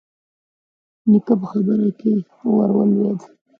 [1.09, 2.11] نيکه په خبره کې
[2.55, 3.19] ور ولوېد: